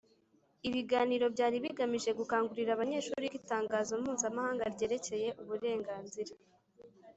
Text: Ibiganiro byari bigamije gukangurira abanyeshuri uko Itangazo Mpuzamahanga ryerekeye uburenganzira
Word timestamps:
Ibiganiro 0.67 1.25
byari 1.35 1.55
bigamije 1.63 2.09
gukangurira 2.19 2.69
abanyeshuri 2.73 3.25
uko 3.27 3.35
Itangazo 3.39 3.91
Mpuzamahanga 4.03 4.63
ryerekeye 4.73 5.27
uburenganzira 5.41 6.33